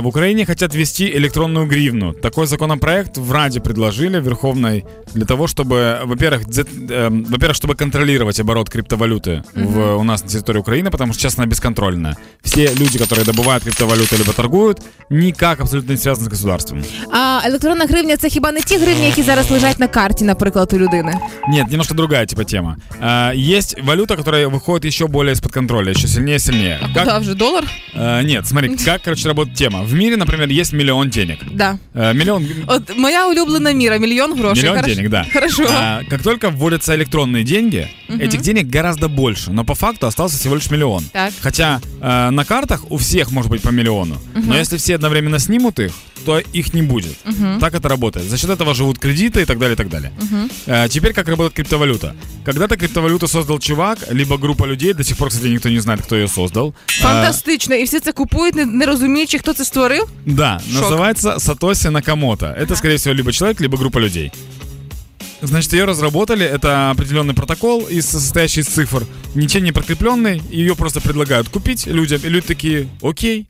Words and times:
В 0.00 0.06
Украине 0.06 0.46
хотят 0.46 0.76
ввести 0.76 1.10
электронную 1.10 1.66
гривну. 1.66 2.12
Такой 2.12 2.46
законопроект 2.46 3.18
в 3.18 3.32
Раде 3.32 3.60
предложили 3.60 4.20
Верховной 4.20 4.84
для 5.12 5.26
того, 5.26 5.48
чтобы, 5.48 5.98
во-первых, 6.04 6.46
э, 6.56 7.08
во-первых, 7.10 7.56
чтобы 7.56 7.74
контролировать 7.74 8.38
оборот 8.38 8.70
криптовалюты 8.70 9.30
mm-hmm. 9.30 9.66
в, 9.66 9.96
у 9.96 10.04
нас 10.04 10.22
на 10.22 10.28
территории 10.28 10.60
Украины, 10.60 10.92
потому 10.92 11.12
что 11.12 11.22
сейчас 11.22 11.36
она 11.36 11.46
бесконтрольная. 11.46 12.16
Все 12.44 12.72
люди, 12.74 12.96
которые 12.96 13.24
добывают 13.24 13.64
криптовалюту 13.64 14.16
либо 14.16 14.32
торгуют, 14.32 14.78
никак 15.10 15.58
абсолютно 15.60 15.90
не 15.90 15.98
связаны 15.98 16.26
с 16.26 16.28
государством. 16.28 16.84
А 17.12 17.40
електронна 17.44 17.84
гривня 17.86 18.16
це 18.16 18.28
хіба 18.28 18.52
не 18.52 18.60
ті 18.60 18.76
гривні, 18.76 19.06
які 19.06 19.22
зараз 19.22 19.50
лежать 19.50 19.80
на 19.80 19.88
карті, 19.88 20.24
наприклад, 20.24 20.72
у 20.72 20.78
людини? 20.78 21.12
Нет, 21.48 21.70
немножко 21.70 21.94
другая 21.94 22.26
типа 22.26 22.44
тема. 22.44 22.76
А, 23.00 23.32
есть 23.34 23.76
валюта, 23.82 24.16
которая 24.16 24.46
выходит 24.46 24.86
еще 24.86 25.08
более 25.08 25.32
из-под 25.32 25.52
контроля, 25.52 25.90
еще 25.90 26.06
сильнее 26.06 26.36
и 26.36 26.40
сильнее. 26.40 26.78
А 26.82 26.94
как... 26.94 27.04
куда 27.04 27.18
уже 27.18 27.34
доллар? 27.34 27.64
А, 27.94 28.22
нет, 28.22 28.46
смотри, 28.46 28.76
как, 28.76 29.02
короче, 29.02 29.28
работает 29.28 29.58
тема. 29.58 29.86
В 29.88 29.94
мире, 29.94 30.16
например, 30.16 30.48
есть 30.48 30.74
миллион 30.74 31.08
денег. 31.08 31.38
Да. 31.50 31.78
Э, 31.94 32.12
миллион... 32.12 32.46
Вот 32.66 32.94
моя 32.96 33.26
улюбленная 33.26 33.72
мира, 33.72 33.98
миллион 33.98 34.36
грошей. 34.36 34.62
Миллион 34.62 34.76
Хорошо. 34.76 34.94
денег, 34.94 35.10
да. 35.10 35.26
Хорошо. 35.32 35.64
А, 35.68 36.02
как 36.10 36.22
только 36.22 36.50
вводятся 36.50 36.94
электронные 36.94 37.42
деньги, 37.42 37.88
угу. 38.06 38.18
этих 38.18 38.42
денег 38.42 38.66
гораздо 38.66 39.08
больше, 39.08 39.50
но 39.50 39.64
по 39.64 39.74
факту 39.74 40.06
остался 40.06 40.36
всего 40.38 40.56
лишь 40.56 40.70
миллион. 40.70 41.04
Так. 41.10 41.32
Хотя 41.40 41.80
э, 42.02 42.30
на 42.30 42.44
картах 42.44 42.90
у 42.90 42.98
всех 42.98 43.30
может 43.30 43.50
быть 43.50 43.62
по 43.62 43.70
миллиону, 43.70 44.16
угу. 44.16 44.44
но 44.44 44.58
если 44.58 44.76
все 44.76 44.96
одновременно 44.96 45.38
снимут 45.38 45.78
их, 45.78 45.92
то 46.28 46.42
их 46.56 46.74
не 46.74 46.82
будет. 46.82 47.16
Угу. 47.24 47.60
Так 47.60 47.74
это 47.74 47.88
работает. 47.88 48.30
За 48.30 48.36
счет 48.36 48.50
этого 48.50 48.74
живут 48.74 48.98
кредиты 48.98 49.40
и 49.40 49.44
так 49.44 49.58
далее, 49.58 49.72
и 49.72 49.76
так 49.76 49.88
далее. 49.88 50.12
Угу. 50.18 50.48
Э, 50.66 50.88
теперь 50.90 51.12
как 51.14 51.28
работает 51.28 51.54
криптовалюта? 51.54 52.14
Когда-то 52.44 52.76
криптовалюту 52.76 53.28
создал 53.28 53.58
чувак, 53.58 53.98
либо 54.12 54.36
группа 54.36 54.66
людей, 54.66 54.92
до 54.92 55.04
сих 55.04 55.16
пор, 55.16 55.28
кстати, 55.28 55.48
никто 55.48 55.70
не 55.70 55.80
знает, 55.80 56.02
кто 56.02 56.16
ее 56.16 56.28
создал. 56.28 56.74
Фантастично. 56.86 57.74
И 57.74 57.84
все 57.84 57.96
это 57.96 58.12
купуют, 58.12 58.54
не, 58.54 58.66
не 58.66 58.86
розуміючи, 58.86 59.38
хто 59.38 59.52
це 59.52 59.64
створив? 59.64 60.08
Да, 60.26 60.60
Шок. 60.72 60.82
называется 60.82 61.38
Сатоси 61.38 61.90
Накамото. 61.90 62.46
Это, 62.46 62.76
скорее 62.76 62.96
всего, 62.96 63.14
либо 63.14 63.32
человек, 63.32 63.60
либо 63.60 63.78
группа 63.78 64.00
людей. 64.00 64.32
Значит, 65.42 65.72
ее 65.72 65.84
разработали, 65.84 66.44
это 66.44 66.90
определенный 66.90 67.34
протокол, 67.34 67.86
из, 67.90 68.06
состоящий 68.06 68.60
из 68.60 68.66
цифр, 68.66 69.06
ничем 69.34 69.64
не 69.64 69.72
прикрепленный, 69.72 70.42
ее 70.50 70.74
просто 70.74 71.00
предлагают 71.00 71.48
купить 71.48 71.86
людям, 71.86 72.20
и 72.24 72.28
люди 72.28 72.46
такие, 72.46 72.86
окей. 73.02 73.46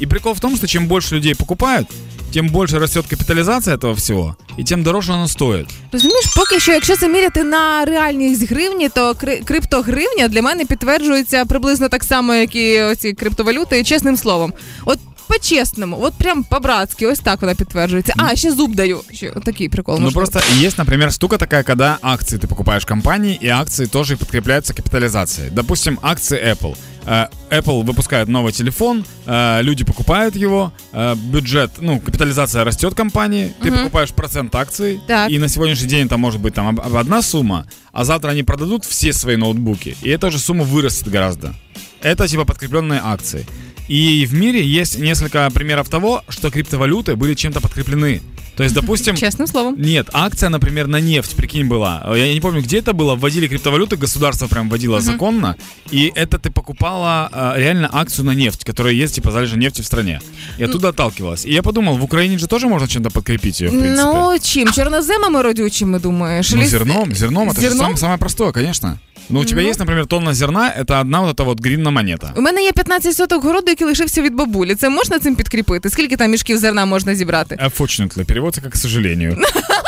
И 0.00 0.06
прикол 0.06 0.34
в 0.34 0.40
том, 0.40 0.56
что 0.56 0.66
чем 0.66 0.86
больше 0.88 1.14
людей 1.14 1.34
покупают, 1.34 1.88
тем 2.32 2.48
більше 2.48 2.78
росте 2.78 3.02
капіталізація 3.02 3.78
цього 3.78 3.92
всього, 3.92 4.36
і 4.56 4.64
тим 4.64 4.82
дорожче 4.82 5.12
воно 5.12 5.28
стоїть. 5.28 5.66
Розумієш, 5.92 6.24
поки 6.36 6.60
що, 6.60 6.72
якщо 6.72 6.96
це 6.96 7.08
міряти 7.08 7.44
на 7.44 7.84
реальність 7.84 8.50
гривні, 8.50 8.88
то 8.88 9.14
криптогривня 9.44 10.28
для 10.28 10.42
мене 10.42 10.64
підтверджується 10.64 11.44
приблизно 11.44 11.88
так 11.88 12.04
само, 12.04 12.34
як 12.34 12.56
і 12.56 12.80
оці 12.82 13.12
криптовалюти, 13.12 13.84
чесним 13.84 14.16
словом. 14.16 14.52
От 14.84 14.98
по-чесному, 15.28 15.98
от 16.00 16.14
прям 16.14 16.44
по-братски, 16.44 17.06
ось 17.06 17.18
так 17.18 17.40
вона 17.40 17.54
підтверджується. 17.54 18.14
А, 18.16 18.36
ще 18.36 18.52
зуб 18.52 18.74
даю. 18.74 19.00
Ще 19.12 19.30
такий 19.30 19.68
прикол. 19.68 19.98
Ну 20.00 20.12
просто 20.12 20.40
есть, 20.62 20.78
например, 20.78 21.12
штука 21.12 21.38
такая, 21.38 21.62
когда 21.62 21.98
акции 22.02 22.38
ты 22.38 22.46
покупаешь 22.46 22.84
компании, 22.84 23.38
и 23.42 23.48
акции 23.48 23.86
тоже 23.86 24.16
подкрепляются 24.16 24.74
капитализацией. 24.74 25.50
Допустим, 25.50 25.98
акции 26.02 26.38
Apple. 26.38 26.76
Э, 27.05 27.27
Apple 27.49 27.83
выпускает 27.83 28.27
новый 28.27 28.51
телефон, 28.51 29.03
э, 29.25 29.61
люди 29.61 29.83
покупают 29.83 30.35
его, 30.35 30.71
э, 30.93 31.15
бюджет, 31.15 31.71
ну, 31.79 31.99
капитализация 31.99 32.63
растет 32.63 32.93
компании, 32.93 33.53
ты 33.61 33.69
угу. 33.69 33.79
покупаешь 33.79 34.11
процент 34.11 34.53
акций, 34.55 34.99
так. 35.07 35.29
и 35.29 35.39
на 35.39 35.47
сегодняшний 35.47 35.87
день 35.87 36.07
там 36.07 36.19
может 36.19 36.39
быть 36.39 36.53
там 36.53 36.79
одна 36.79 37.21
сумма, 37.21 37.65
а 37.91 38.03
завтра 38.03 38.29
они 38.29 38.43
продадут 38.43 38.85
все 38.85 39.13
свои 39.13 39.35
ноутбуки, 39.35 39.97
и 40.01 40.09
эта 40.09 40.29
же 40.29 40.37
сумма 40.37 40.63
вырастет 40.63 41.09
гораздо. 41.09 41.55
Это 42.01 42.27
типа 42.27 42.45
подкрепленные 42.45 43.01
акции. 43.03 43.45
И 43.87 44.25
в 44.25 44.33
мире 44.33 44.63
есть 44.63 44.97
несколько 44.99 45.49
примеров 45.51 45.89
того, 45.89 46.23
что 46.29 46.49
криптовалюты 46.49 47.15
были 47.15 47.33
чем-то 47.33 47.59
подкреплены. 47.59 48.21
То 48.61 48.65
есть, 48.65 48.75
допустим... 48.75 49.15
Честным 49.15 49.47
словом. 49.47 49.81
Нет, 49.81 50.09
акция, 50.13 50.49
например, 50.49 50.85
на 50.85 50.99
нефть, 50.99 51.35
прикинь, 51.35 51.65
была. 51.65 52.05
Я 52.15 52.31
не 52.31 52.39
помню, 52.39 52.61
где 52.61 52.77
это 52.77 52.93
было. 52.93 53.15
Вводили 53.15 53.47
криптовалюты, 53.47 53.97
государство 53.97 54.47
прям 54.47 54.69
вводило 54.69 54.97
uh-huh. 54.97 55.01
законно. 55.01 55.55
И 55.89 56.11
это 56.13 56.37
ты 56.37 56.51
покупала 56.51 57.27
э, 57.33 57.53
реально 57.59 57.89
акцию 57.91 58.25
на 58.27 58.35
нефть, 58.35 58.63
которая 58.63 58.93
есть, 58.93 59.15
типа, 59.15 59.31
залежи 59.31 59.57
нефти 59.57 59.81
в 59.81 59.85
стране. 59.87 60.21
И 60.59 60.63
оттуда 60.63 60.89
отталкивалась. 60.89 61.43
И 61.43 61.51
я 61.51 61.63
подумал, 61.63 61.97
в 61.97 62.03
Украине 62.03 62.37
же 62.37 62.45
тоже 62.45 62.67
можно 62.67 62.87
чем-то 62.87 63.09
подкрепить 63.09 63.61
ее, 63.61 63.69
в 63.69 63.71
принципе. 63.71 63.95
Ну, 63.95 64.37
чем? 64.39 64.71
Черноземами 64.71 65.41
родючими, 65.41 65.97
думаешь? 65.97 66.51
Ну, 66.51 66.63
зерном, 66.63 67.15
зерном. 67.15 67.49
Это 67.49 67.61
зерном? 67.61 67.77
же 67.77 67.79
самое, 67.79 67.97
самое 67.97 68.19
простое, 68.19 68.51
конечно. 68.51 68.99
Ну, 69.30 69.40
у 69.40 69.44
тебя 69.44 69.62
ну. 69.62 69.68
есть, 69.68 69.80
например, 69.80 70.06
тонна 70.06 70.34
зерна, 70.34 70.72
это 70.78 71.00
одна 71.00 71.20
вот 71.20 71.40
эта 71.40 71.44
вот 71.44 71.60
грінна 71.60 71.90
монета. 71.90 72.32
У 72.36 72.40
мене 72.40 72.62
є 72.62 72.72
15 72.72 73.16
соток 73.16 73.44
городу, 73.44 73.66
який 73.68 73.86
лишився 73.86 74.22
від 74.22 74.34
бабулі. 74.34 74.74
Це 74.74 74.88
можна 74.88 75.18
цим 75.18 75.36
підкріпити? 75.36 75.90
Скільки 75.90 76.16
там 76.16 76.30
мішків 76.30 76.58
зерна 76.58 76.86
можна 76.86 77.14
зібрати? 77.14 77.56
Unfortunately, 77.56 78.24
переводится 78.24 78.60
как 78.60 78.72
к 78.72 78.78
сожалению. 78.78 79.38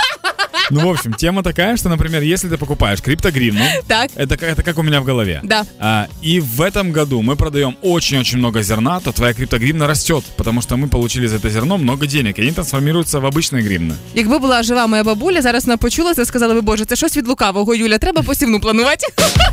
Ну, 0.73 0.87
в 0.87 0.89
общем, 0.89 1.13
тема 1.13 1.43
такая, 1.43 1.77
что, 1.77 1.89
например, 1.89 2.23
если 2.23 2.49
ты 2.49 2.57
покупаешь 2.57 3.01
криптогривну, 3.01 3.63
так. 3.87 4.11
Это, 4.15 4.35
это 4.35 4.63
как 4.63 4.77
у 4.77 4.83
меня 4.83 5.01
в 5.01 5.05
голове. 5.05 5.39
Да. 5.43 5.65
А, 5.79 6.07
и 6.21 6.39
в 6.39 6.61
этом 6.61 6.91
году 6.91 7.21
мы 7.21 7.35
продаем 7.35 7.77
очень-очень 7.81 8.39
много 8.39 8.63
зерна, 8.63 8.99
то 8.99 9.11
твоя 9.11 9.33
криптогривна 9.33 9.87
растет, 9.87 10.23
потому 10.35 10.61
что 10.61 10.77
мы 10.77 10.87
получили 10.87 11.27
за 11.27 11.35
это 11.35 11.49
зерно 11.49 11.77
много 11.77 12.07
денег, 12.07 12.39
и 12.39 12.41
они 12.41 12.51
трансформируются 12.51 13.19
в 13.19 13.25
обычные 13.25 13.61
гривны. 13.61 13.93
Якби 14.15 14.39
була 14.39 14.63
жива 14.63 14.87
моя 14.87 15.03
бабуля, 15.03 15.41
зараз 15.41 15.65
вона 15.65 15.77
почула 15.77 16.13
це, 16.13 16.25
сказала 16.25 16.53
би, 16.53 16.61
боже, 16.61 16.85
це 16.85 16.95
щось 16.95 17.17
від 17.17 17.27
лукавого, 17.27 17.75
Юля, 17.75 17.97
треба 17.97 18.21
посівну 18.21 18.59
планувати. 18.59 19.07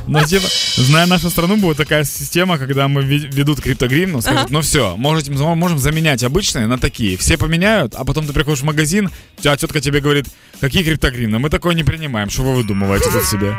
Ну, 0.07 0.21
типа, 0.27 0.49
зная 0.77 1.07
нашу 1.07 1.31
страну, 1.31 1.57
будет 1.57 1.77
такая 1.77 2.05
система, 2.05 2.59
когда 2.59 2.89
мы 2.89 3.03
ведут 3.03 3.61
криптогривну, 3.61 4.23
скажут, 4.23 4.41
ага. 4.41 4.49
ну 4.51 4.61
все, 4.61 4.97
можете, 4.97 5.31
можем 5.33 5.79
заменять 5.79 6.23
обычные 6.23 6.67
на 6.67 6.79
такие. 6.79 7.17
Все 7.17 7.37
поменяют, 7.37 7.95
а 7.97 8.05
потом 8.05 8.27
ты 8.27 8.33
приходишь 8.33 8.63
в 8.63 8.65
магазин, 8.65 9.11
а 9.45 9.57
тетка 9.57 9.81
тебе 9.81 10.01
говорит, 10.01 10.27
какие 10.61 10.83
криптогривны? 11.11 11.39
Мы 11.39 11.51
такое 11.51 11.75
не 11.75 11.85
принимаем, 11.85 12.31
что 12.31 12.43
вы 12.43 12.55
выдумываете 12.55 13.11
тут 13.11 13.25
себе. 13.25 13.55